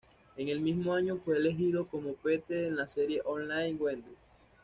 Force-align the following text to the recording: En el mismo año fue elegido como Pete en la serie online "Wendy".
En 0.35 0.47
el 0.47 0.61
mismo 0.61 0.95
año 0.95 1.15
fue 1.15 1.37
elegido 1.37 1.85
como 1.85 2.15
Pete 2.15 2.65
en 2.65 2.75
la 2.75 2.87
serie 2.87 3.21
online 3.23 3.75
"Wendy". 3.77 4.15